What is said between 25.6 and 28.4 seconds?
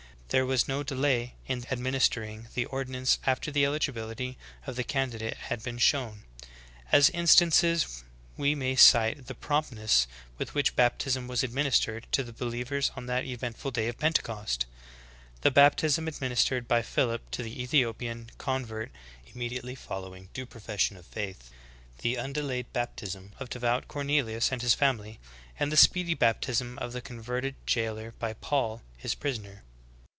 the speedy bap tjsm^pf the converted jailor by